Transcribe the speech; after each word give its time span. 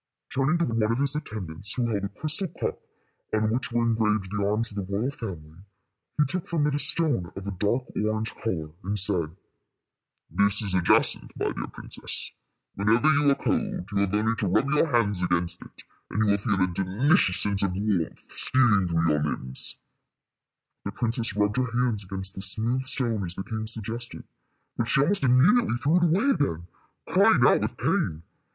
Turning 0.33 0.57
to 0.57 0.65
one 0.65 0.81
of 0.81 0.97
his 0.97 1.15
attendants, 1.15 1.75
who 1.75 1.85
held 1.87 2.03
a 2.03 2.09
crystal 2.09 2.47
cup 2.47 2.79
on 3.35 3.51
which 3.51 3.71
were 3.71 3.83
engraved 3.83 4.31
the 4.35 4.43
arms 4.43 4.71
of 4.71 4.77
the 4.77 4.91
royal 4.91 5.11
family, 5.11 5.59
he 6.17 6.25
took 6.25 6.47
from 6.47 6.65
it 6.65 6.73
a 6.73 6.79
stone 6.79 7.31
of 7.35 7.45
a 7.45 7.51
dark 7.51 7.83
orange 7.95 8.33
color, 8.33 8.71
and 8.83 8.97
said, 8.97 9.35
"This 10.27 10.63
is 10.63 10.73
a 10.73 10.81
jacinth, 10.81 11.29
my 11.37 11.51
dear 11.51 11.67
princess. 11.67 12.31
Whenever 12.73 13.09
you 13.13 13.29
are 13.29 13.35
cold, 13.35 13.89
you 13.91 13.97
have 13.99 14.13
only 14.15 14.35
to 14.37 14.47
rub 14.47 14.71
your 14.71 14.87
hands 14.87 15.21
against 15.21 15.61
it, 15.61 15.83
and 16.09 16.17
you 16.23 16.31
will 16.31 16.37
feel 16.39 16.59
a 16.59 16.65
delicious 16.73 17.37
sense 17.39 17.61
of 17.61 17.75
warmth 17.75 18.27
stealing 18.31 18.87
through 18.87 19.07
your 19.07 19.21
limbs." 19.23 19.75
The 20.83 20.93
princess 20.93 21.35
rubbed 21.35 21.57
her 21.57 21.79
hands 21.79 22.03
against 22.05 22.33
the 22.33 22.41
smooth 22.41 22.85
stone 22.85 23.23
as 23.23 23.35
the 23.35 23.43
king 23.43 23.67
suggested; 23.67 24.23
but 24.77 24.85
she 24.87 24.99
almost 25.01 25.21
immediately 25.23 25.77
threw 25.77 25.97
it 25.97 26.05
away 26.05 26.29
again, 26.31 26.65
crying 27.07 27.45
out 27.45 27.61
with 27.61 27.77
pain. 27.77 28.23